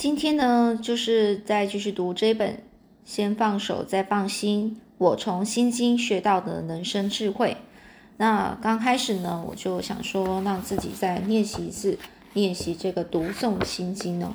[0.00, 2.54] 今天呢，就是再继续读这本
[3.04, 7.58] 《先放手再放心》，我从心经学到的人生智慧。
[8.16, 11.98] 那刚开始呢，我就想说，让自己再练习一次，
[12.32, 14.32] 练习这个读诵心经哦。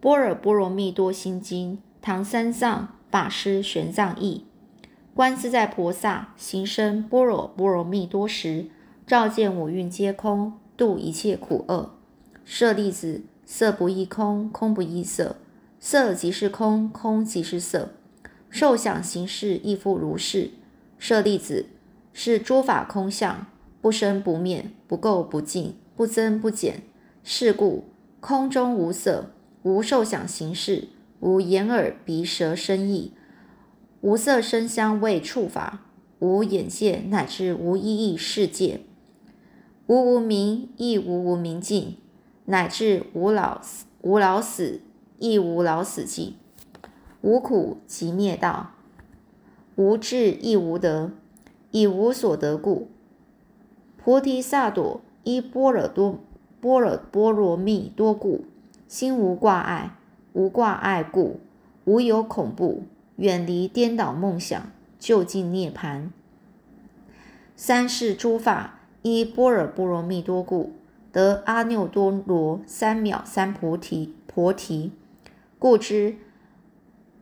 [0.00, 4.44] 般若波罗蜜多心经，唐三藏法师玄奘译。
[5.16, 8.66] 观自在菩萨行深般若波罗蜜多时，
[9.04, 11.97] 照见五蕴皆空，度一切苦厄。
[12.50, 15.36] 舍利子，色不异空，空不异色，
[15.78, 17.90] 色即是空，空即是色。
[18.48, 20.52] 受想行识亦复如是。
[20.98, 21.66] 舍利子，
[22.14, 23.46] 是诸法空相，
[23.82, 26.84] 不生不灭，不垢不净，不增不减。
[27.22, 27.84] 是故
[28.18, 29.30] 空中无色。
[29.62, 30.88] 无受想行识，
[31.20, 33.12] 无眼耳鼻舌身意，
[34.00, 35.84] 无色声香味触法，
[36.20, 38.80] 无眼界，乃至无意义世界，
[39.86, 41.98] 无无明，亦无无明尽，
[42.50, 44.80] 乃至无老死无老死，
[45.18, 46.34] 亦无老死尽，
[47.20, 48.70] 无苦即灭道，
[49.76, 51.10] 无智亦无得，
[51.72, 52.88] 以无所得故，
[53.98, 56.20] 菩提萨埵依般若多
[56.62, 58.46] 般若波罗蜜多故。
[58.86, 59.90] 心无挂碍，
[60.32, 61.40] 无挂碍故，
[61.84, 62.84] 无有恐怖，
[63.16, 66.10] 远离颠倒梦想，就近涅盘。
[67.54, 70.72] 三世诸法依般若波罗蜜多故，
[71.18, 74.14] 得阿耨多罗三藐三菩提。
[74.28, 74.92] 菩提
[75.58, 76.16] 故知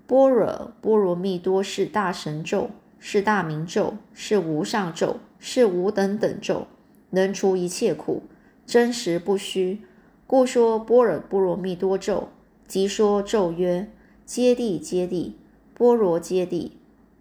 [0.07, 6.67] 般若波罗蜜多是大神咒，是大明咒，是无上咒，是无等等咒，
[7.09, 8.25] 能除一切苦，
[8.67, 9.81] 真实不虚。
[10.27, 12.29] 故说般若波罗蜜多咒，
[12.69, 13.91] 即说咒曰：
[14.27, 15.33] 揭谛揭谛，
[15.73, 16.73] 波罗揭谛，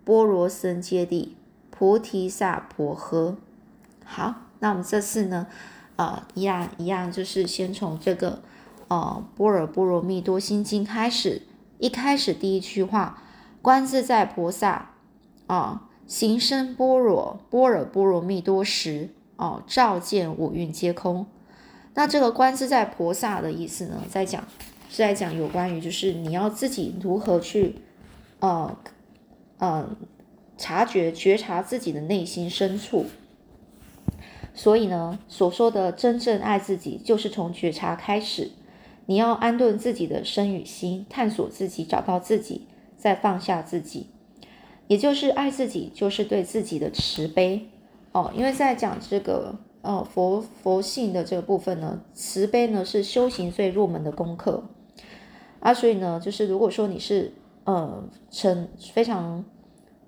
[0.03, 1.29] 波罗僧揭谛，
[1.69, 3.35] 菩提萨婆诃。
[4.03, 5.47] 好，那我们这次呢，
[5.97, 8.41] 呃，一样一样，就是先从这个
[8.89, 11.43] 呃般若波罗蜜多心经开始。
[11.77, 13.21] 一开始第一句话，
[13.61, 14.91] 观自在菩萨
[15.47, 21.25] 啊，行深般若波若波罗蜜多时，哦，照见五蕴皆空。
[21.93, 24.43] 那这个观自在菩萨的意思呢，在讲
[24.89, 27.75] 是在讲有关于就是你要自己如何去，
[28.39, 28.77] 呃，
[29.59, 29.89] 呃，
[30.57, 33.05] 察觉觉察自己的内心深处。
[34.55, 38.49] 所以呢，所说的真正爱自己，就是从觉察开始。
[39.05, 42.65] 你要安顿自己的身与心，探索自己，找到自己，
[42.97, 44.07] 再放下自己，
[44.87, 47.69] 也就是爱自己，就是对自己的慈悲
[48.13, 48.31] 哦。
[48.35, 49.59] 因为在讲这个。
[49.87, 54.63] 呃，佛佛性的这个部分呢，慈悲呢是修行最入门的功课
[55.59, 57.31] 啊，所以呢，就是如果说你是
[57.65, 59.45] 呃诚非常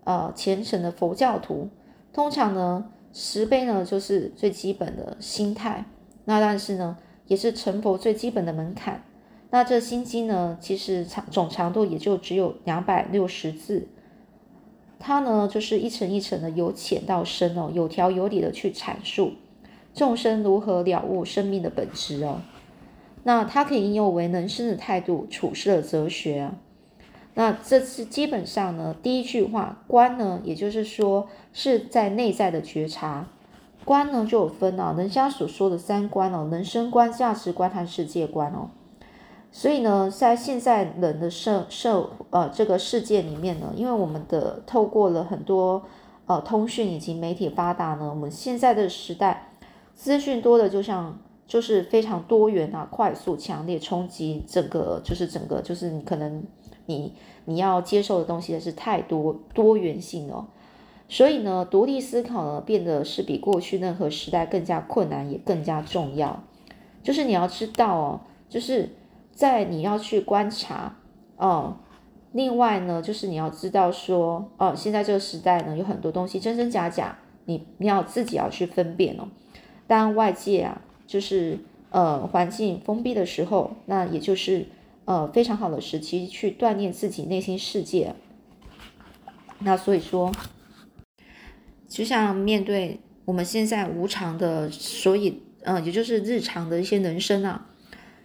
[0.04, 1.70] 呃虔诚的佛教徒，
[2.12, 2.90] 通常呢，
[3.20, 5.86] 慈悲呢就是最基本的心态，
[6.26, 6.96] 那但是呢，
[7.26, 9.04] 也是成佛最基本的门槛。
[9.50, 13.88] 那这心经呢，其实长总长度也就只有两百六十字，
[15.00, 19.32] 它呢就是一层一层的由浅到深哦，有条有理的去阐述。
[19.96, 22.42] 众生如何了悟生命的本质哦？
[23.24, 26.56] 那它可以应用为人生的态度、处事的哲学啊。
[27.40, 33.28] 那这次基本上呢，第一句话观呢，也就是说是在内在的觉察。
[33.86, 38.72] 观呢就有分啊，人家所说的三观哦，人生观、价值观和世界观哦。
[39.52, 45.84] 所以呢，在现在人的社社呃这个世界里面呢，因为我们的透过了很多
[46.26, 49.52] 呃通讯以及媒体发达呢，我们现在的时代。
[49.94, 56.44] 资讯多的就像就是非常多元啊，快速、强烈冲击整个，就是整个就是你可能
[56.88, 57.14] 你
[57.46, 60.48] 你要接受的东西是太多多元性哦，
[61.08, 66.44] 所以呢，独立思考呢变得是比过去任何时代更加困难，也更加重要。
[67.04, 68.90] 就是你要知道哦，就是
[69.32, 70.98] 在你要去观察
[71.38, 71.78] 哦，
[72.34, 79.28] 另外呢，就是你要知道说哦，现在这个时代呢有很多东西真真假假，你你要自己要去分辨哦。
[79.88, 81.60] 当外界啊，就是
[81.92, 84.66] 呃环境封闭的时候，那也就是
[85.08, 88.14] 呃非常好的时期去锻炼自己内心世界。
[89.60, 90.32] 那所以说，
[91.88, 97.70] 就像面对我们现在无常的，所以嗯，也就是日常的一些人生啊，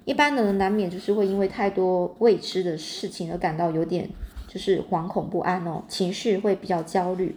[0.05, 4.11] 一般的人难免就是会因为太多未知的事情而感到有点
[4.49, 7.37] 就是惶恐不安哦，情绪会比较焦虑，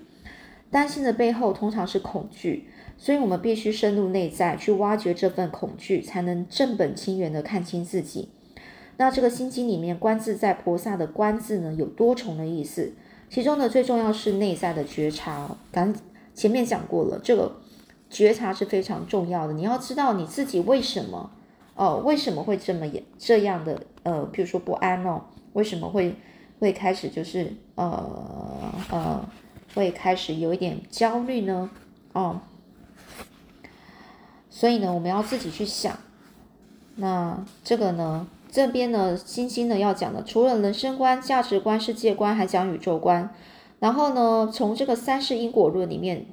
[0.72, 2.68] 担心的背后通常是恐惧。
[2.98, 8.30] 所以，我们必须深入内在，去挖掘这份恐惧，才能正本清源的看清自己。
[8.98, 12.94] 那这个心经里面，观自在菩萨的观字呢，有多重的意思。
[13.30, 15.58] 其中呢，最重要是内在的觉察。
[15.72, 15.94] 刚
[16.34, 17.58] 前面讲过了，这个
[18.10, 19.54] 觉察是非常重要的。
[19.54, 21.32] 你要知道你自己为什么
[21.76, 25.22] 哦，为什么会这么也这样的呃，比如说不安哦，
[25.54, 26.16] 为什么会
[26.60, 29.28] 会开始就是呃呃，
[29.74, 31.70] 会开始有一点焦虑呢？
[32.14, 32.40] 哦，
[34.50, 35.98] 所以呢，我们要自己去想。
[36.96, 38.26] 那这个呢，
[38.56, 43.30] 这边呢，星星呢要讲的，除了人生观、价值观、世界观，还讲宇宙观。
[43.80, 46.26] 然后呢，从这个三世因果论里面，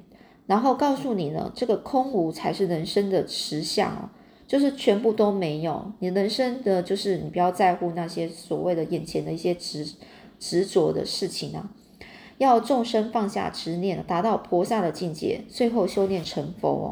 [0.45, 4.09] 然后告诉你呢，这个空无才是人生的实相哦。
[4.47, 9.85] 就是全部都没有，你人生的就是你不要在乎那些所谓的眼前的一些执
[10.39, 11.71] 执着的事情啊，
[12.37, 16.87] 要众生放下执念，达到菩萨的境界，最后修炼成佛哦。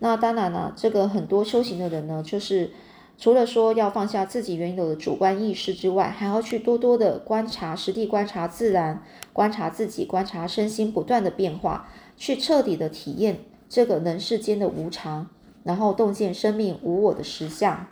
[0.00, 2.72] 那当然了，这个很多修行的人呢，就是
[3.18, 9.02] 除了说要放下自己原有的主观意识之外，还要去多多的观察，实地观察自然，
[9.34, 15.26] 观察自己，观察身心不断的变化，去彻底的体验这个人世间的无常。
[15.64, 17.84] 然后洞见生命无我的实相，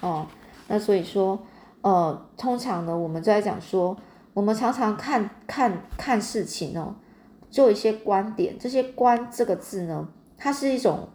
[0.00, 0.26] 哦，
[0.66, 1.38] 那所以说，
[1.80, 3.96] 呃，通常呢，我们在讲说，
[4.34, 6.96] 我们常常看看看事情哦，
[7.50, 11.08] 做一些观点，这些“观”这个字呢，它是一种，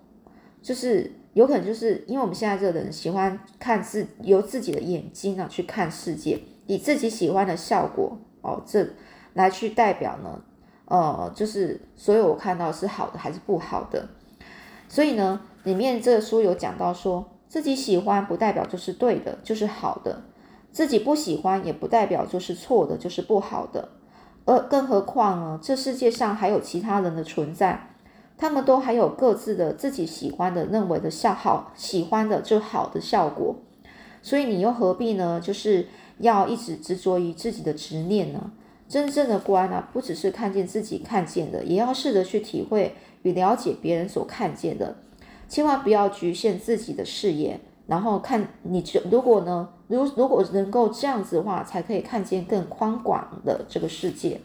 [0.63, 8.87] 就是有可能就是因为我们现在这个人喜欢看自由自己的眼睛啊去看世界，以自己喜欢的效果哦，这
[9.33, 10.41] 来去代表呢，
[10.85, 14.07] 呃，就是所有我看到是好的还是不好的，
[14.87, 15.41] 所以呢。
[15.63, 20.13] 里面这个书有讲到，说自己喜欢不代表就是对的，就是好的；
[20.73, 23.87] 自己不喜欢也不代表就是错的，就是不好的。
[24.43, 27.92] 而更何况呢，这世界上还有其他人的存在，
[28.43, 33.55] 他们都还有各自的自己喜欢的、认为的效好喜欢的就好的效果。
[34.21, 35.39] 所以你又何必呢？
[35.41, 35.87] 就是
[36.17, 38.51] 要一直执着于自己的执念呢？
[38.89, 44.97] 真正的观啊，不只是看见自己看见的，也要试着去体会与了解别人所看见的。
[45.47, 54.41] 千万不要局限自己的视野，然后看你就如果呢，如如果能够这样子的话，才可以看见更宽广的这个世界。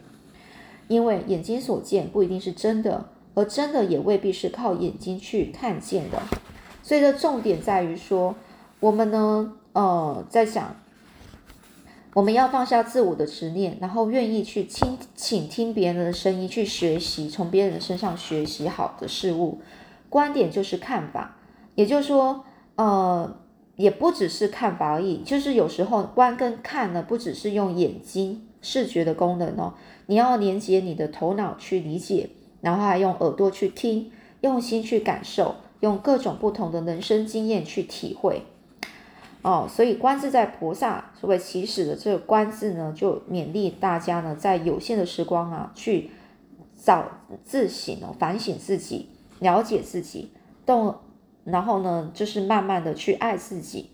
[0.87, 3.09] 因为眼睛所见不一定是真的，
[3.39, 6.21] 而真的也未必是靠眼睛去看见的。
[6.83, 8.35] 所以的重点在于说，
[8.79, 10.75] 我们呢，呃，在想，
[12.13, 19.61] 我们要放下自我的执念，然后愿意去倾倾听别人的声音，去学习，从别人身上学习好的事物。
[20.09, 21.35] 观点就是看法，
[21.75, 22.43] 也就是说，
[22.75, 23.37] 呃，
[23.75, 25.21] 也不只是看法而已。
[25.23, 29.75] 就是有时候观跟看呢，不只是用眼睛视觉的功能哦，
[30.07, 32.29] 你要连接你的头脑去理解，
[32.61, 34.11] 然后还用耳朵去听，
[34.41, 38.43] 用心去感受，用各种不同的人生经验去体会。
[39.41, 46.11] 哦，所以观自在菩萨所谓起始的这个观字呢，就勉励大家呢，在有限的时光啊，去
[46.75, 47.05] 找
[47.43, 49.09] 自省哦，反省自己。
[49.39, 50.33] 了解自己，
[50.65, 50.93] 动，
[51.45, 53.89] 然后呢，就是慢慢的去爱自己，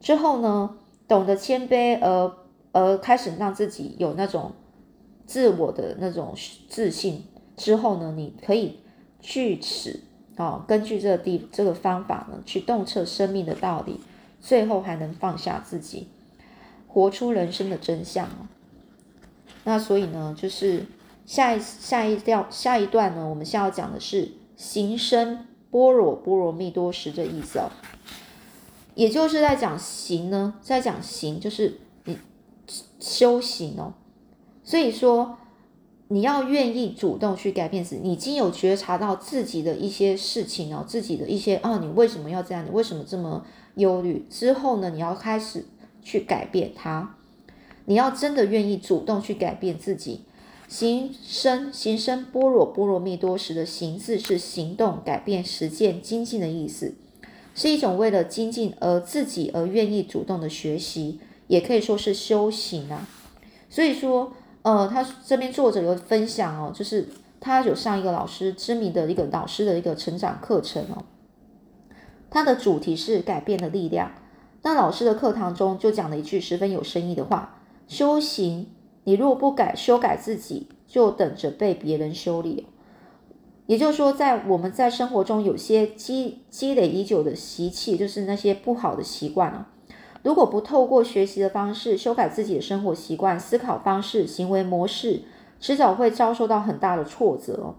[0.00, 2.32] 之后呢，懂得谦卑，而
[2.72, 4.52] 而开始让自己有那种
[5.26, 6.34] 自我的那种
[6.70, 7.24] 自信，
[7.56, 8.80] 之后呢，你可以
[9.20, 10.00] 据此
[10.36, 14.00] 哦，根据这个地这个方法呢，去洞彻生命的道理，
[14.40, 16.08] 最后还能放下自己，
[16.86, 18.28] 活出人生的真相
[19.64, 20.86] 那所以呢，就是
[21.24, 24.32] 下一下一调下一段呢，我们现在要讲的是。
[24.58, 27.68] 行深般若波罗蜜多时的意思哦，
[28.94, 32.16] 也就是在讲行呢，在讲行就是你
[32.98, 33.92] 修行哦，
[34.64, 35.36] 所以说
[36.08, 42.64] 你要愿意主动去改变自己，你已经有觉察到自己的一些事情哦，自己的一些啊，你为什么要这样？
[42.64, 43.44] 你为什么这么
[43.74, 44.24] 忧虑？
[44.30, 45.66] 之后呢，你要开始
[46.02, 47.16] 去改变它，
[47.86, 50.20] 你要真的愿意主动去改变自己。
[50.68, 56.94] 行深行深般若波罗蜜多时的行字是行动、改变、实践、精进的意思，
[57.54, 63.08] 是一种为了精进而自己而愿意主动的学习，也可以说是修行啊。
[63.70, 64.32] 所以说，
[64.66, 67.08] 呃，他这边作者有分享哦，就是
[67.38, 71.04] 他有上一个老师知名的一个老师的一个成长课程哦，
[72.28, 74.10] 他的主题是改变的力量。
[74.62, 78.66] 那老师的课堂中就讲了一句十分有深意的话：修行。
[79.04, 82.66] 你如果不改修改自己，就等着被别人修理。
[83.66, 89.68] 也就是说，在我们在生活中有些积积累已久的习气，就是那些不好的习惯啊。
[90.26, 95.22] 如果不透过学习的方式修改自己的生活习惯、思考方式、行为模式，
[95.60, 97.76] 迟早会遭受到很大的挫折。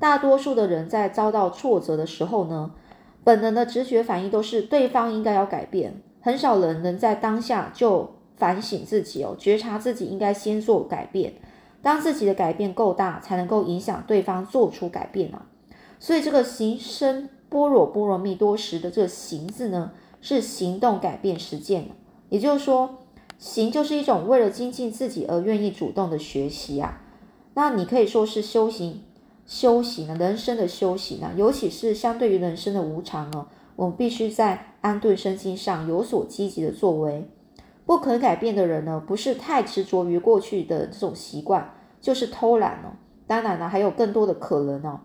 [0.00, 2.72] 大多数的人在遭到挫折的时候呢，
[3.22, 8.10] 本能的直觉反应都是对方应该要改变，很少人能在当下就。
[8.36, 11.32] 反省自己哦，觉察自己应该先做改变。
[11.80, 15.46] 当自己的改变够大，才能够影响对方做出改变啊。
[15.98, 19.90] 所以这个行深般若波罗蜜多时的这个行字呢，
[20.20, 21.88] 是行动改变实践
[22.28, 22.98] 也就是说，
[23.38, 27.02] 行就是一种为了精进自己而愿意主动的学习啊。
[27.54, 29.02] 那你可以说是修行，
[29.46, 33.46] 修行啊，人生的修行啊，尤其是相对于人生的无常哦，
[33.76, 37.28] 我们必须在安顿身心上有所积极的作为。
[37.86, 42.98] 不可改变的人呢，不是太执着于过去的这种习惯，就是偷懒哦。
[43.28, 45.00] 当然了，还有更多的可能哦，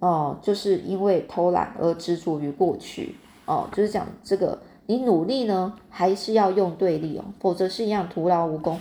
[0.00, 3.16] 哦，就是因为偷懒而执着于过去
[3.50, 8.78] 哦，就是讲这个，你努力呢，还是要用对力哦，否则是一样徒劳无功。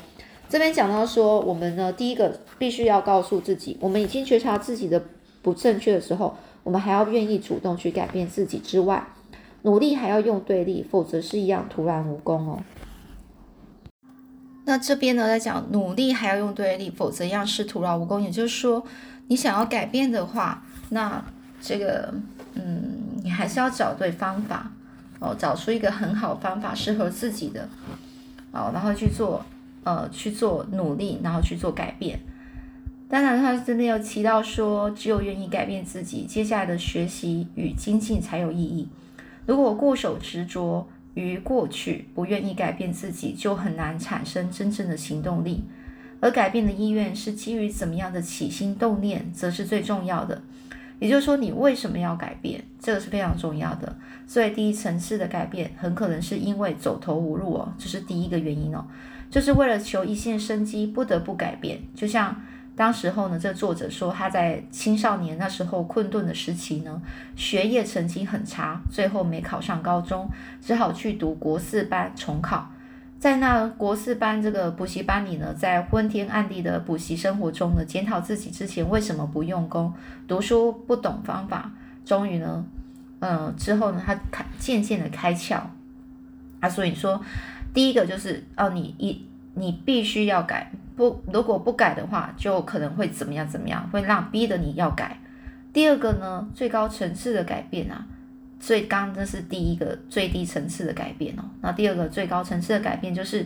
[0.48, 5.02] 这边讲到说，我们呢，第一个必须要告诉自己，我们已经觉察自己的
[5.42, 9.08] 不正确的时候，我们还要愿意主动去改变自己之外，
[9.64, 12.60] 努力还要用对力，否则是一样徒然无功哦。
[14.66, 18.22] 那这边呢，在讲努力还要用对力，否则一样是徒劳无功。
[18.22, 18.84] 也就是说，
[19.28, 21.26] 你想要改变的话，那
[21.60, 22.14] 这个，
[22.54, 24.72] 嗯，你还是要找对方法
[25.20, 27.68] 哦，找出一个很好方法，适合自己的
[28.52, 29.46] 哦，然后去做，
[29.84, 32.20] 呃，去做努力，然后去做改变。
[33.10, 38.88] 当然，他这边有提到说，只有愿意改变自己，接下来的学习与精进才有意义。
[39.46, 45.64] 如果固守执着，于过去不愿意改变自己，就很难产生真正的行动力。
[46.22, 50.42] 而改变的意愿是基于怎么样的起心动念，则是最重要的。
[51.00, 53.98] 也就是说，你为什么要改变，这个是非常重要的。
[54.28, 58.86] 所以，第一层次的改变，很可能是因为走投无路哦，这是第一个原因哦，
[59.32, 61.80] 就是为了求一线生机，不得不改变。
[61.96, 62.36] 就像。
[62.76, 67.02] 当时候呢，这作者说他在青少年那时候困顿的时期呢，
[67.36, 70.30] 学业成绩很差，最后没考上高中，
[70.62, 72.72] 只好去读国四班重考。
[73.20, 79.94] 在那国四班这个补习班里呢，在昏天暗地的补习生活中呢，检讨自己之前为什么不用功，
[80.26, 81.70] 读书不懂方法。
[82.06, 82.66] 终于呢，
[83.20, 85.62] 嗯，之后呢，他开渐渐的开窍。
[86.62, 87.22] 啊，所以说，
[87.74, 90.72] 第一个就是哦，你一你必须要改。
[90.96, 93.46] 不，如果不改的话，就可能会怎么样？
[93.46, 93.90] 怎么样？
[93.90, 95.20] 会让逼得你要改。
[95.74, 98.06] 第二个呢，最高层次的改变啊，
[98.60, 101.44] 最刚这是第一个最低层次的改变哦。
[101.62, 103.46] 那第二个最高层次的改变，就是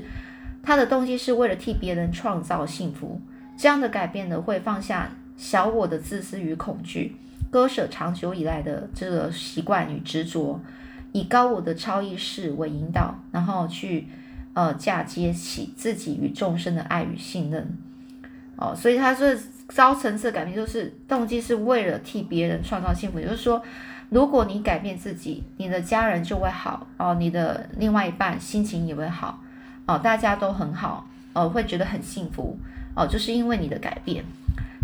[0.62, 3.22] 他的动机是为了替别人创造幸福。
[3.58, 7.16] 这样的改变呢，会放下小我的自私与恐惧，
[7.52, 10.60] 割舍长久以来的这个习惯与执着，
[11.12, 14.08] 以高我的超意识为引导，然后去。
[14.56, 17.76] 呃，嫁接起自己与众生的爱与信任，
[18.56, 23.60] 哦，所以他是高层次的改变就是动机是为了替别人创造幸福，也就是说，
[24.14, 29.42] 如果你改变自己，你的家人就会好哦，你的另外一半心情也会好
[29.88, 32.56] 哦，大家都很好哦，会觉得很幸福
[32.96, 34.24] 哦，就是因为你的改变，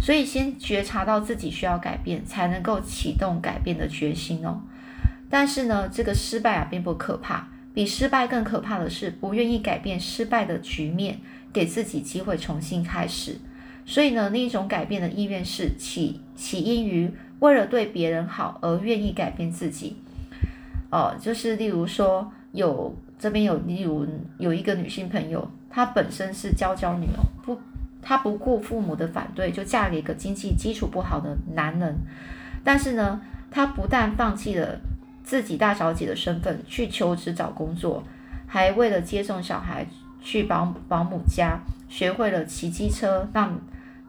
[0.02, 4.62] 所以先觉察到自己需要改变，才能够启动改变的决心哦。
[5.30, 7.48] 但是呢，这个失败啊，并不可怕。
[7.72, 11.20] 比失败更可怕的是不愿意改变失败的局面，
[11.54, 13.38] 给自己机会重新开始。
[13.86, 19.98] 所以呢，另一种改变的意愿是起起因于为了对别人好而愿意改变自己。
[20.92, 27.60] 哦，就是例如说，有这边有例如有一个女性朋友，她本身是娇娇女哦，不，
[28.02, 31.96] 她不顾父母的反对，就嫁给一个经济基础不好的男人。
[32.64, 34.80] 但是呢，她不但放弃了。
[35.22, 38.04] 自己大小姐的身份去求职找工作，
[38.48, 39.86] 还为了接送小孩
[40.20, 43.56] 去保保姆家，学会了骑机车，让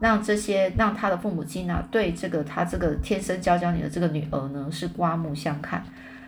[0.01, 5.81] 让这些让他的父母亲呢，对这个他这个天生娇娇女的这个女儿呢是刮目相看。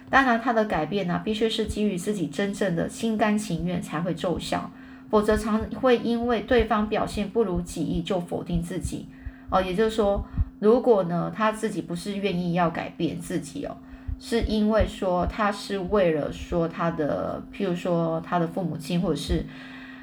[0.10, 4.70] 当然，他的改变呢，必须是基于自己真正的心甘情愿才会奏效，
[5.10, 9.08] 否则常会因为对方表现不如己意就否定自己。
[9.50, 10.24] 哦，也就是说，
[10.60, 13.76] 如果呢他自己不是愿意要改变自己哦。
[14.20, 19.44] 是因为说他是为了说他的，譬如说他的父母亲，或者是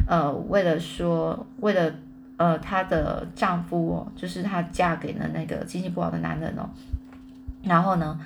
[0.07, 1.95] 呃为了说为了
[2.41, 6.65] 呃她的丈夫哦，就是她嫁给了那个经济不好的男人哦，
[7.63, 8.19] 然后呢，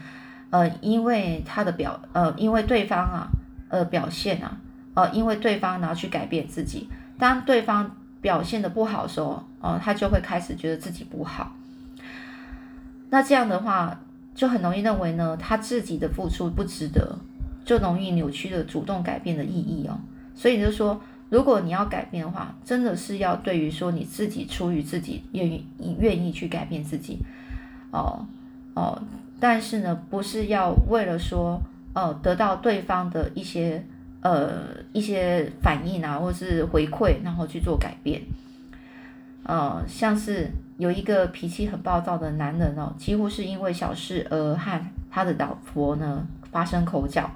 [0.50, 3.26] 呃因为他的表呃因为对方啊
[3.68, 4.56] 呃表现啊
[4.94, 7.90] 呃因为对方然后去改变自己，当对方
[8.20, 11.52] 表现的不好的时候，哦他就会开始觉得自己不好，
[13.10, 13.98] 那这样的话。
[14.36, 17.16] 就很容易认为呢，他自己的付出不值得，
[17.64, 19.96] 就容易扭曲了主动改变的意义哦。
[20.34, 21.00] 所以就说，
[21.34, 25.66] 如果你要改变的话，真的是要对于说你自己出于自己愿意
[25.98, 27.18] 愿意去改变自己
[27.90, 28.24] 哦
[28.74, 29.02] 哦，
[29.40, 31.60] 但是呢，不是要为了说
[31.92, 33.84] 呃得到对方的一些
[34.20, 34.62] 呃
[34.92, 38.22] 一些反应啊，或是回馈，然后去做改变，
[39.42, 40.48] 呃，像是。
[40.76, 47.30] 有一个脾气很暴躁的男人哦，几乎是因为小事而和他的老婆呢发生口角。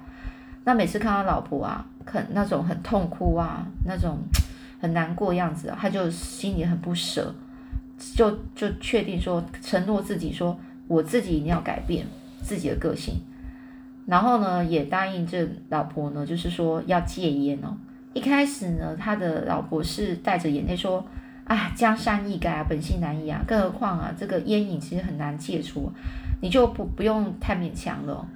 [0.65, 4.17] 那每次看到老婆啊，很那种很痛哭啊，那种
[4.79, 7.33] 很难过样子，他就心里很不舍，
[8.15, 12.05] 就就确定说承诺自己说，我自己一定要改变
[12.41, 13.15] 自己的个性。
[14.05, 17.77] 然后呢，也答应这老婆呢，就是说要戒烟哦。
[18.13, 21.05] 一开始呢，他的老婆是带着眼泪说
[21.45, 25.91] ：“啊，江山易改啊，本性难移啊，更何况啊，这个烟瘾其实很难戒除，
[26.41, 28.27] 你就不不用太勉强了。”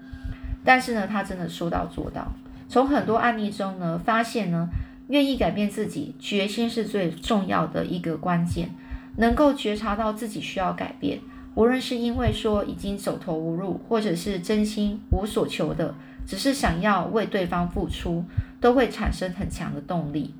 [0.64, 2.32] 但是呢，他真的说到做到。
[2.74, 4.68] 从很多案例中呢，发现呢，
[5.10, 8.72] 愿意改变自己，决心是最重要的一个关键。
[9.18, 11.20] 能够觉察到自己需要改变。
[11.54, 15.94] 无论是因为说已经走投无路，或者是真心无所求的，
[16.26, 18.26] 只是想要为对方付出，
[18.60, 20.34] 都会产生很强的动力。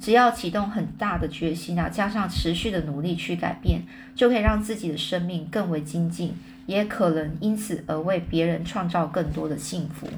[0.00, 3.82] 只要启动很大的决心啊，加上持续的努力去改变，
[4.16, 6.34] 就可以让自己的生命更为精进，
[6.66, 10.08] 也可能因此而为别人创造更多的幸福。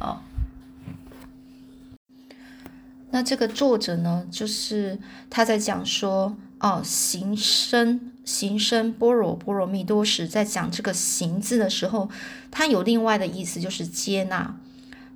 [0.00, 0.20] 哦，
[3.10, 4.98] 那这个作者呢，就是
[5.28, 6.36] 他在讲说。
[6.60, 12.08] 哦，行深行深般若波罗蜜多时，在讲这个“行”字的时候，
[12.50, 14.56] 他有另外的意思，就是接纳，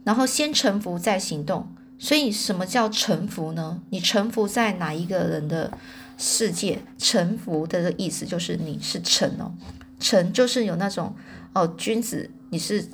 [0.04, 1.72] 然后先臣服再行动。
[1.98, 3.80] 所以，什么叫臣服呢？
[3.88, 5.72] 你臣服在哪一个人的
[6.18, 6.82] 世界？
[6.98, 9.54] 臣服的意思就是你是臣哦，
[9.98, 11.14] 臣就是有那种
[11.54, 12.86] 哦，君子，你是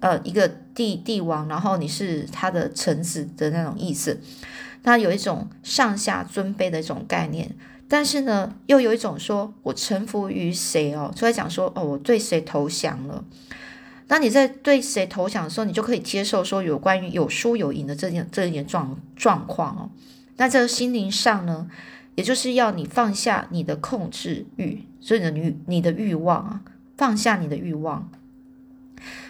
[0.00, 4.20] 呃一个帝帝王，然后你是他的臣子的那种意思。
[4.82, 7.54] 他有一种上下尊卑的一种概念。
[7.88, 13.22] 但是呢，又有一种说我臣服于谁哦，就在讲说哦，我对谁投降了。
[14.08, 19.90] 那你在对谁投降的时候，你就可以接受说有关于有输有赢的这件这一点状状况哦。
[20.38, 21.68] 那这个心灵上呢，
[22.14, 26.60] 也就是要你放下你的控制欲，所以你的欲你的欲望啊，
[26.96, 28.10] 放下你的欲望，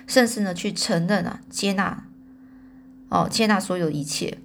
[0.07, 2.05] 甚至呢去承认啊，接纳
[3.09, 4.38] 哦，接纳所有一切。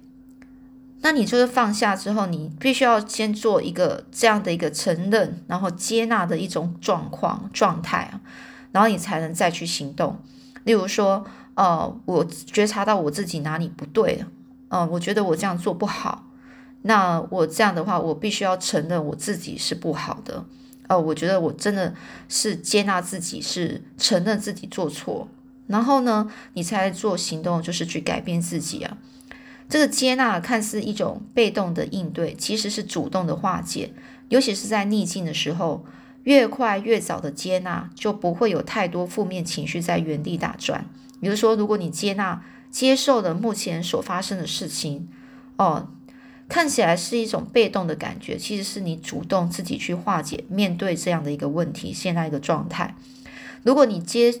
[1.00, 8.20] 那你就是放下之后，你必须要先做一个这样的一个承认，然后接纳的一种状况状态啊，
[8.72, 10.20] 然后你才能再去行动。
[10.64, 14.24] 例如说，呃，我觉察到我自己哪里不对，
[14.70, 16.26] 嗯，我觉得我这样做不好，
[16.82, 20.44] 那我这样的话，我必须要承认我自己是不好的，
[20.88, 21.94] 呃，我觉得我真的
[22.28, 25.28] 是接纳自己，是承认自己做错，
[25.68, 28.98] 然后呢，你才做行动，就是去改变自己啊。
[29.68, 33.92] 这个接纳看似一种被动的应对，其实是主动的化解。
[34.30, 35.84] 尤其是在逆境的时候，
[36.24, 40.86] 越快越早的接纳，就不会有太多负面情绪在原地打转。
[41.20, 45.08] 比如说，如果你接纳、接受了目前所发生的事情，
[45.56, 45.88] 哦，
[46.48, 52.94] 看起来是一种被动的感觉，其实是你主动自己去化解、面对这样的一个问题、现在一个状态。
[53.62, 54.34] 如果你接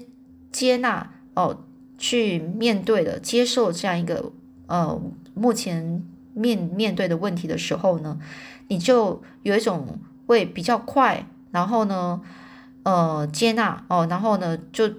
[0.50, 1.64] 接纳哦，
[1.98, 4.32] 去面对了、接受这样一个。
[4.70, 5.00] 呃，
[5.32, 8.20] 目前面面对的问题的时候呢，
[8.68, 12.20] 你就有一种会比较快，然后呢，
[12.82, 14.92] 呃，接纳哦，然后呢，就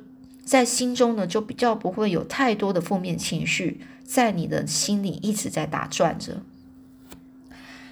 [0.43, 6.41] 在心中呢，就比较不会有太多的负面情绪在你的心里一直在打转着。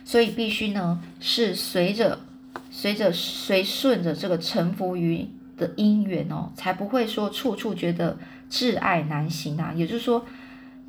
[0.07, 2.19] 所以必须呢，是随着
[2.71, 8.17] 随着随顺着这个臣服于的因缘哦，才不会说处处觉得
[8.49, 9.73] 挚爱难行啊。
[9.75, 10.25] 也就是说。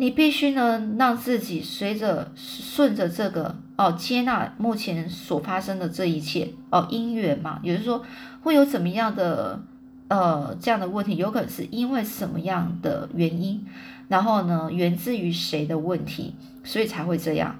[0.00, 8.04] 你必须呢，让自己随着顺着这个哦，接纳目前所发生的这一切哦，因缘嘛，也就是说
[8.42, 9.60] 会有怎么样的
[10.06, 13.66] 呃这样的问题，有可能是因为什么样的原因，
[14.06, 17.56] 然后呢，源自于谁的问题，所以才会这样。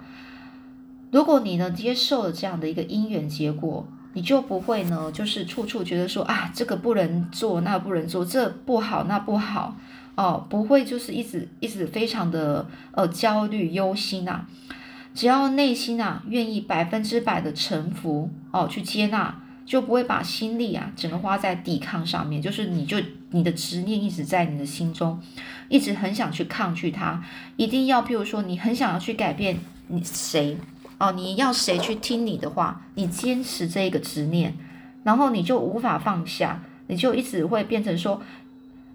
[1.11, 9.77] 如果你呢接受了这样的一个因缘结果，你就不会呢，就是处处觉得说啊，这个不能做，那不能做，这不好，那不好。
[10.17, 14.45] 哦，不会，就是一直一直非常的呃焦虑忧心呐。
[15.15, 22.43] 只要内心啊愿意百分之百的臣服哦，去接纳，就不会把心力啊整个花在抵抗上面。
[22.43, 22.97] 就是你就
[23.31, 25.21] 你的执念一直在你的心中，
[25.69, 27.23] 一直很想去抗拒它，
[27.57, 30.57] 一定要，譬如说你很想要去改变你谁
[30.99, 34.55] 哦，你要谁去听你的话，你坚持这个执念，
[35.05, 38.23] 然后你就无法放下，你就一直会变成说。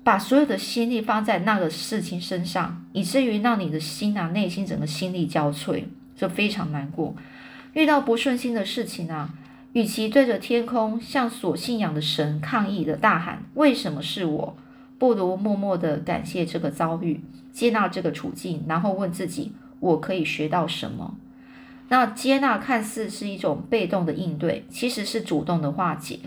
[0.06, 7.16] 把所有的心力放在那个事情身上，以至于让你的心啊，内心整个心力交瘁，就非常难过。
[7.72, 9.34] 遇到不顺心的事情啊，
[9.72, 14.58] 与其对着天空向所信仰的神抗议的大喊“为什么是我”，
[15.00, 17.22] 不如默默的感谢这个遭遇，
[17.54, 21.16] 接纳这个处境，然后问自己：我可以学到什么？
[21.94, 26.18] 那接纳看似是一种被动的应对，其实是主动的化解。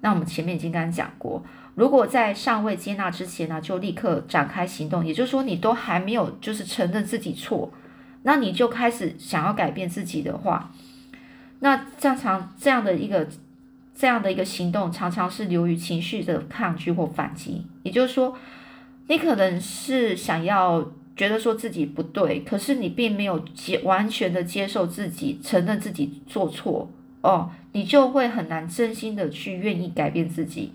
[0.00, 1.44] 那我们前面已经刚刚讲过。
[1.74, 7.72] 如果在尚未接纳之前呢，就立刻展开行动，也就是说，你都还没有就是承认自己错，
[8.22, 10.70] 那你就开始想要改变自己的话，
[11.58, 13.26] 那正常这样的一个
[13.96, 17.66] 这样的一个行动，常常是流于情绪的抗拒或反击。
[17.82, 18.38] 也就是说，
[19.08, 26.88] 你可能是想要觉得说自己不对，可是你并没有接完全的接受自己，承认自己做错
[27.22, 30.72] 哦，你就会很难真心的去愿意改变自己。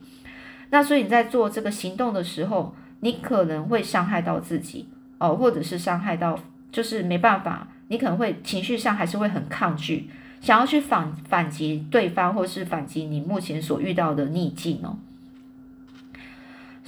[0.69, 4.85] 那所以你在做这个行动的时候，你可能会伤害到自己
[5.17, 6.37] 哦，或者是伤害到，
[6.73, 10.09] 就是没办法，你可能会情绪上还是会很抗拒，
[10.41, 14.97] 想要去反反击对方，或是反击你目前所遇到的逆境哦。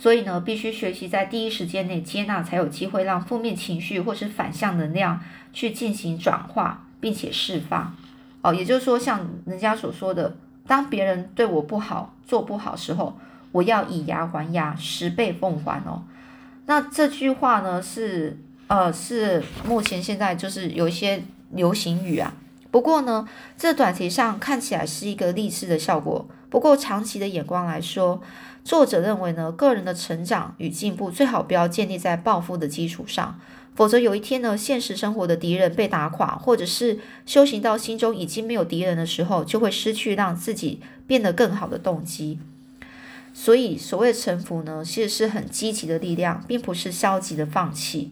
[0.05, 5.19] 所以呢，必须学习在第一时间内接纳，才有机会让负面情绪或是反向能量
[5.51, 7.95] 去进行转化，并且释放
[8.43, 8.53] 哦。
[8.53, 10.35] 也就是说，像人家所说的，
[10.67, 13.17] 当别人对我不好、做不好时候。
[13.51, 16.03] 我要以牙还牙，十倍奉还哦。
[16.67, 18.37] 那这句话呢，是
[18.67, 22.31] 呃，是目前现在就是有一些流行语啊。
[22.69, 26.27] 不过呢，这短期上看起来是一个励志的效果。
[26.51, 28.21] 不过长期的眼光来说，
[28.65, 33.39] 作者认为呢，个人的成长与进步最好不要建立在暴富的基础上，
[33.75, 42.39] 否则有一天呢，现实生活的敌人被打垮，或者是修行到心中已经没有敌人的时候，就会失去让自己变得更好的动机。
[43.36, 48.12] 所以，所谓臣服呢，其实是很积极的力量，并不是消极的放弃。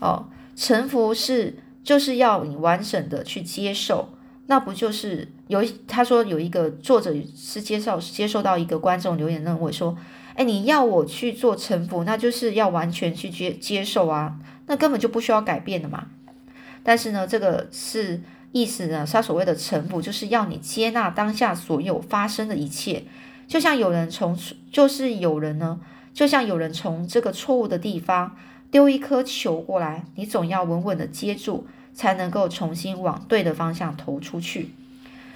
[0.00, 4.08] 哦，臣服是就是要你完整的去接受，
[4.50, 9.94] 那不就是有他说有一个作者是接受接受到一个观众留言认为说，
[10.34, 16.06] 哎，你要我去做臣服，那就是要完全去接接受啊，那根本就不需要改变的嘛。
[16.82, 23.04] 但是呢，这个是意思呢，他所谓的臣服，就是要你接纳当下所有发生的一切。
[23.46, 24.34] 就像有人从，
[24.72, 25.78] 就是有人呢，
[26.14, 28.34] 就像有人从这个错误的地方
[28.70, 31.66] 丢一颗球过来，你总要稳稳的接住，
[31.98, 34.70] 才能够重新往对的方向投出去。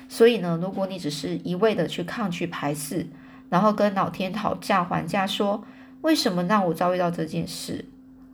[0.08, 3.08] 所以呢，如果你只是一味的去抗拒排斥，
[3.48, 5.64] 然后跟老天讨价还价，说
[6.02, 7.84] 为什么让我遭遇到这件事，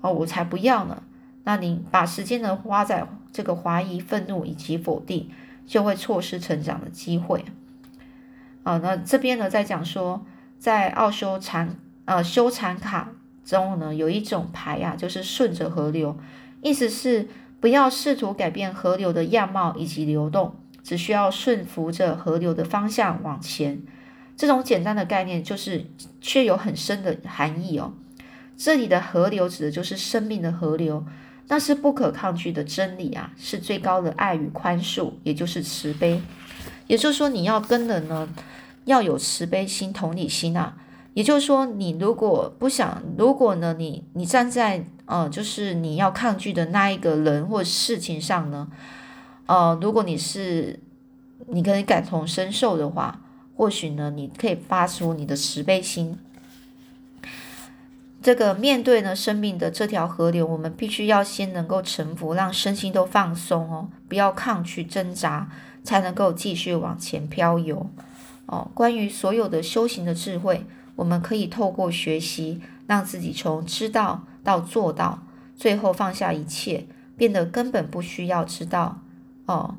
[0.02, 1.02] 哦，我才不要呢？
[1.44, 5.30] 那你把时间呢花在这个怀疑、愤怒以及否定，
[5.66, 7.42] 就会错失成长的机会。
[8.62, 10.26] 啊，那这边呢，在讲说，
[10.58, 13.08] 在奥修禅呃修禅卡
[13.42, 16.18] 中呢，有一种牌啊，就是顺着河流，
[16.60, 17.26] 意思是
[17.60, 23.82] 不要试图改变河流的样貌以及流动，只需要顺服着河流的方向往前。
[24.36, 25.86] 这种简单的概念，就是
[26.20, 27.92] 却有很深的含义哦。
[28.56, 31.04] 这里的河流指的就是生命的河流，
[31.48, 36.20] 那是不可抗拒的真理啊，是最高的爱与宽恕，也就是慈悲。
[36.86, 38.28] 也就是说，你要跟人呢。
[38.84, 40.74] 要有慈悲心、同理心啊，
[41.12, 48.68] 也就是说，你如果不想，如果呢，你你站在呃，就是你要抗拒的那一个人或事情上呢，
[49.46, 50.78] 呃，如果你是
[51.46, 53.18] 你可以感同身受的话，
[53.56, 56.18] 或许呢，你可以发出你的慈悲心。
[58.20, 65.50] 这个面对呢生命的这条河流，我们必须要先能够臣服，让身心都放松哦，不要抗拒挣扎，
[65.82, 67.88] 才能够继续往前漂游。
[68.44, 70.66] 哦，关于所有的修行的智慧，
[70.96, 75.22] 我们可以透过学习，让自己从知道到做到，
[75.56, 79.00] 最后放下一切，变得根本不需要知道。
[79.46, 79.76] 哦，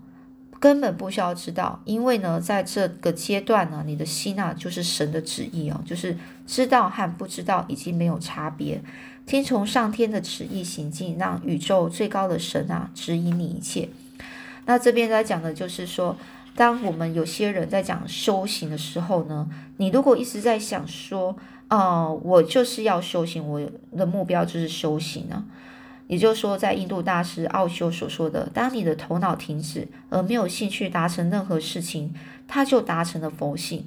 [0.59, 6.17] 根本不需要知道，因为呢，在这个阶段呢，你的心啊，就是神的旨意哦，就是
[6.47, 8.81] 知道和不知道已经没有差别，
[9.25, 13.89] 听从上天的旨意行进，让宇宙最高的神啊指引你一切。
[14.65, 16.17] 那这边在讲的就是说。
[16.55, 21.37] 当我们有些人在讲修行的时候呢，你如果一直在想说，
[21.69, 23.61] 呃，我就是要修行，我
[23.95, 25.45] 的目标就是修行呢，
[26.07, 32.13] 也就是说，在印度大师奥修所说的，当你的头脑停止而没有兴趣达成任何事情，
[32.47, 33.83] 他就达成了佛性；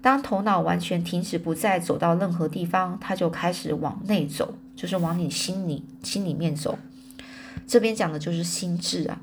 [0.00, 6.78] 当头脑完全停止不再走到任何地方，他就开始往内走，就是往你心里心里面走。
[7.66, 9.20] 这边讲的就是心智啊。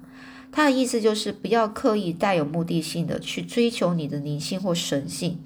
[0.52, 5.40] 他的意思就是不要刻意带有目的性的去追求你的灵性或神性。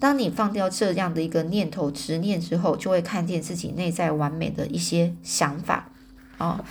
[0.00, 5.90] 当你放掉这样的一个念头执念之后，就会看见自己内在完美的一些想法
[6.38, 6.64] 啊。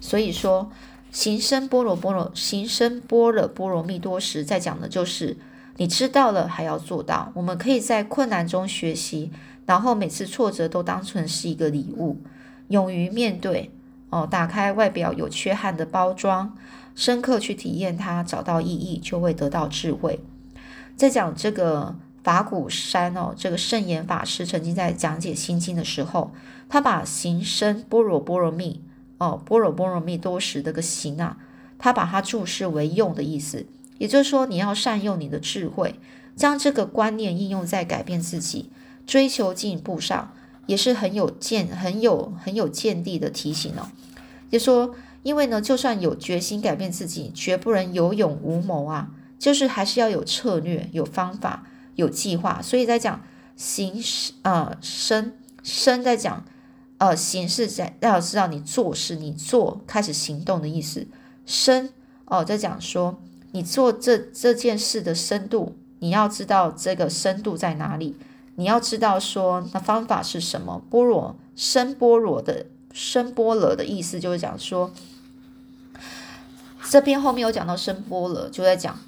[0.00, 0.70] 所以说，
[1.10, 5.36] 行深般若波罗行深般若波罗蜜多时，在讲的就是
[5.76, 7.32] 你知道了还要做到。
[7.34, 9.32] 我们可以在困难中学习，
[9.66, 12.18] 然后每次挫折都当成是一个礼物，
[12.68, 13.72] 勇于面对
[14.10, 16.56] 哦，打开外表有缺憾的包装。
[16.94, 20.20] 深刻去体验它，找到意义，就会得到智慧。
[20.96, 21.94] 在讲这个
[22.26, 26.32] 法鼓山哦，这个圣严法师曾经在讲解心经的时候，
[26.68, 28.82] 他把行深般若波罗蜜
[29.18, 31.38] 哦，般若波罗蜜多时这个行啊，
[31.78, 33.64] 他把它注释为用的意思，
[33.98, 36.00] 也就是说你要善用你的智慧，
[36.34, 38.70] 将这个观念应用在改变自己、
[39.06, 40.32] 追求进步上，
[40.66, 43.86] 也是很有见、很有很有见地的提醒哦。
[44.50, 51.62] 就说，因为呢，就算有决心改变自己，绝不能有勇无谋啊，就是还是要有策略、有方法。
[51.96, 53.20] 有计划，所以在讲
[53.56, 54.00] 行
[54.42, 55.32] 呃生
[55.62, 56.44] 生在讲
[56.98, 61.06] 呃行是在要知道你做事，你做开始行动的意思。
[61.46, 61.90] 深
[62.26, 63.18] 哦，在讲说
[63.52, 68.16] 你做这这件事的深度，你要知道这个深度在哪里，
[68.56, 70.82] 你要知道说那方法是什么。
[70.90, 74.92] 般若深般若的深般若的意思就是讲说，
[76.90, 78.98] 这边后面有讲到深般若，就在讲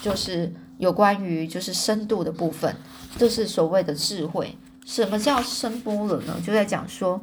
[0.00, 0.54] 就是。
[0.78, 2.76] 有关于就是深度的部分，
[3.16, 4.56] 就是所谓的智慧。
[4.84, 6.36] 什么叫深波了呢？
[6.44, 7.20] 就在讲说，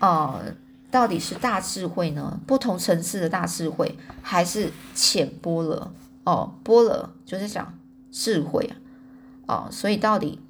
[0.00, 0.42] 呃，
[0.90, 2.40] 到底是大智慧呢？
[2.46, 5.92] 不同层次的大智慧，还是浅波了？
[6.24, 7.78] 哦，波了就是讲
[8.10, 8.68] 智慧
[9.46, 10.40] 啊，哦，所以到底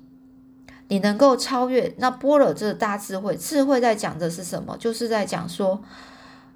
[0.89, 3.37] 你能够超越那波了这大智慧？
[3.37, 4.77] 智慧在讲的是什么？
[4.79, 5.83] 就是在讲说，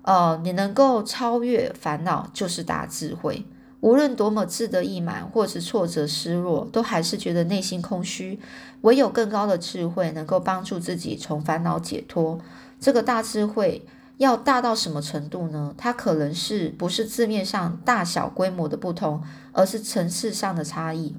[0.02, 3.44] 呃，你能够超越烦恼，就是大智慧。
[3.80, 8.40] 无论多么志得意满，或是挫折失落，都还是觉得内心空虚。
[8.80, 12.38] 唯有更高的智慧，能够帮助自己从烦恼解脱。
[12.80, 13.84] 这个大智慧
[14.16, 15.74] 要大到什么程度呢？
[15.78, 21.14] 它可能是不是字面上大小规模的不同，而是层次上的差异。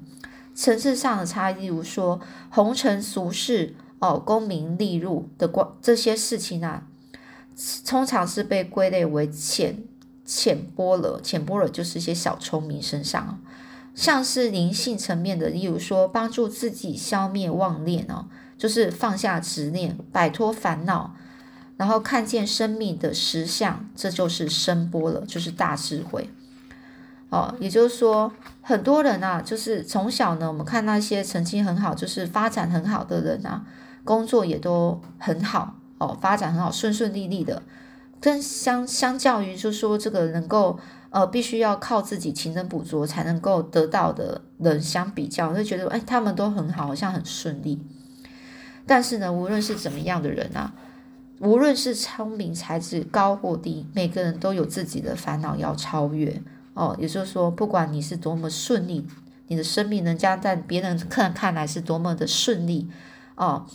[0.54, 2.20] 层次上的差异，例如说
[2.50, 6.86] 红尘俗世哦，功名利禄的关这些事情啊，
[7.86, 9.82] 通常是被归类为浅。
[10.32, 13.40] 浅波了，浅波了就是一些小聪明身上，
[13.96, 21.16] 像是灵性层面的，例如说帮助自己消灭妄念哦，就是放下执念，摆脱烦恼，
[21.76, 26.30] 然后看见生命的实相，这就是声波了，就是大智慧
[27.30, 27.56] 哦。
[27.58, 33.66] 也就是说，很多人啊，就是从小呢，我们看那些成绩很好，就是发展很好的人啊，
[34.04, 37.60] 工作也都很好哦，发展很好，顺顺利利的。
[38.20, 40.78] 跟相相较于，就说这个能够
[41.08, 47.80] 呃，必须要靠自己勤能补拙才能够得到的人相比较，就觉得哎，他们都很好，好像很顺利。
[48.86, 50.74] 但是呢，无论是怎么样的人啊，
[51.40, 56.42] 无论是聪明才智高或低，每个人都有自己的烦恼要超越
[56.74, 56.94] 哦。
[57.00, 59.06] 也就是说，不管你是多么顺利，
[59.48, 62.88] 你的生命人家在别人看看来是多么的顺利
[63.34, 63.66] 哦，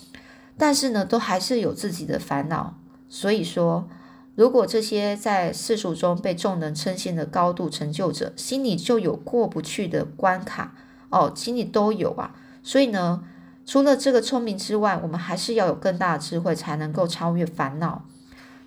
[0.57, 2.77] 但是呢，都还是有自己的烦恼。
[3.09, 3.89] 所以说。
[4.35, 10.75] 如果这些在世俗中被众人称羡的高度成就者，心里就有过不去的关卡
[11.09, 12.35] 哦，心里都有啊。
[12.61, 13.23] 所以呢，
[13.65, 18.03] 除了这个聪明之外，我们还是要有更大的智慧，才能够超越烦恼。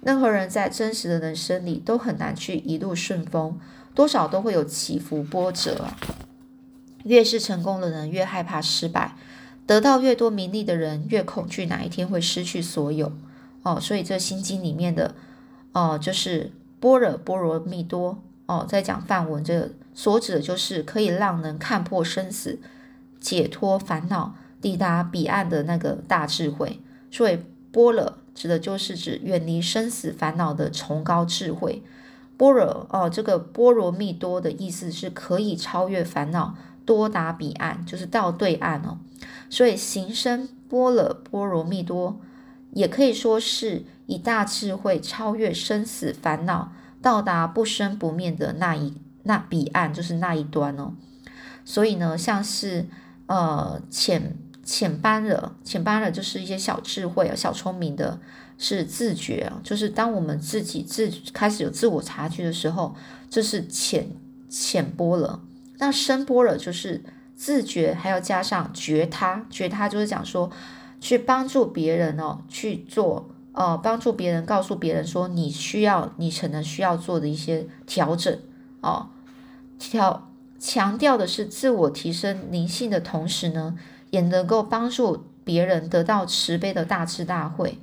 [0.01, 3.61] 任何人在真实的人生里都很难去一路顺风，
[3.95, 5.85] 多少都会有起伏波折。
[7.05, 9.17] 越是成功的人，越害怕失败；
[9.67, 13.13] 得到越多名利的人，越恐惧哪一天会失去所有。
[13.65, 15.15] 哦，所以这心经里面的。
[15.73, 16.51] 哦，就是
[16.81, 22.59] 般若波罗蜜多哦，在讲梵文，这个所指的就是可以让人看破生死、
[23.21, 26.81] 解脱烦恼、抵达彼岸的那个大智慧。
[27.11, 27.39] 所以
[27.71, 31.83] 般若指的就是指远离生死烦恼的崇高智慧。
[32.37, 38.99] 般若哦，这个波罗蜜多的意思是可以超越烦恼，多达彼岸，就是到对岸哦。
[39.51, 42.19] 所以行深般若波罗蜜多，
[42.73, 43.85] 也可以说是。
[44.09, 48.95] 以大智慧超越生死烦恼，到达不生不灭的那一
[49.25, 50.95] 那彼岸，就是那一端哦。
[51.63, 52.87] 所以呢，像是
[53.27, 58.19] 呃浅浅般了，浅般了就是一些小智慧啊、小聪明的，
[58.57, 59.61] 是自觉啊。
[59.63, 62.97] 就是当我们自己自开始有自我察觉的时候，
[63.29, 64.09] 这是浅
[64.49, 65.43] 浅波了。
[65.77, 67.05] 那深波了就是
[67.37, 70.51] 自觉，还要加上觉他，觉他就是讲说
[70.99, 73.29] 去帮助别人哦，去做。
[73.59, 78.39] 呃，帮助别人，告诉别人说你需要，你可能需要做的一些调整
[78.83, 79.09] 哦。
[79.81, 83.77] 调强调的是自我提升灵性的同时呢，
[84.11, 87.79] 也能够帮助别人得到慈悲的大智大慧。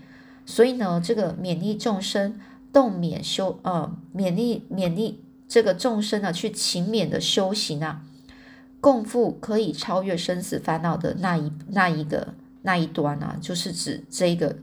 [0.46, 2.40] 所以呢，这个勉励众生
[2.72, 8.02] 动勉修，呃，勉励勉励这个众生呢，去勤勉的修行啊，
[8.80, 12.30] 共赴可以超越生死烦恼的那一那一个
[12.62, 14.56] 那一端啊，就是指这个。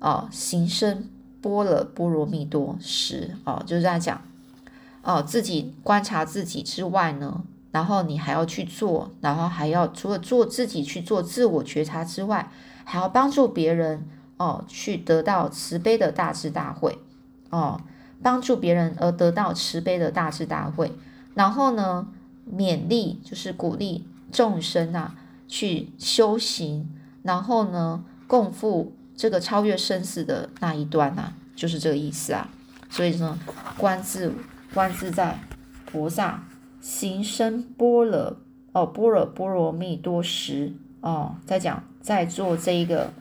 [0.00, 1.08] 哦，行深
[1.40, 4.20] 般若波罗蜜多时，哦，就是在讲，
[5.02, 12.50] 哦，自己观察自己之外呢，然后你还要去做，然后还要除了做自己去做自我觉察之外，
[12.84, 14.06] 还要帮助别人
[14.36, 16.98] 哦，去得到慈悲的大智大慧
[17.50, 17.80] 哦，
[18.22, 20.92] 帮助别人而得到慈悲的大智大慧。
[21.34, 22.08] 然后呢，
[22.50, 25.14] 勉励就是鼓励众生啊
[25.46, 26.88] 去修行，
[27.22, 32.48] 然后呢，共赴这个超越生死的那一端啊，就是这个意思啊。
[32.88, 33.38] 所以呢，
[33.76, 34.32] 观自
[34.72, 35.38] 观自在
[35.84, 36.42] 菩萨。
[36.80, 38.36] 行深般若
[38.72, 43.12] 哦，般若波罗蜜多时哦，在讲在做这一个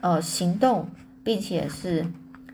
[0.00, 0.90] 呃行动，
[1.22, 2.04] 并且是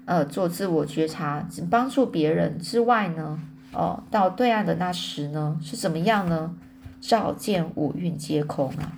[0.05, 3.41] 呃做自我觉察，帮助别人之外呢，
[3.73, 6.55] 哦，到对岸的那时呢是怎么样呢？
[7.01, 8.93] 照见五蕴皆空啊。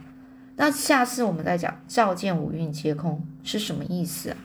[0.56, 4.36] 那下次我们再讲照见五蕴皆空是什么意思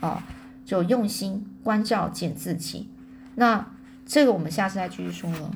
[0.00, 0.22] 啊？
[0.66, 2.88] 就用心关照见自己。
[3.36, 3.66] 那
[4.04, 5.50] 这个我们下次再继续说了。